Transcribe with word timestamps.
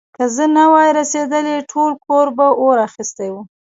که 0.15 0.23
زه 0.35 0.45
نه 0.55 0.65
وای 0.71 0.89
رسېدلی، 0.99 1.57
ټول 1.71 1.91
کور 2.05 2.25
به 2.37 2.47
اور 2.61 2.77
اخيستی 2.87 3.29
و. 3.31 3.35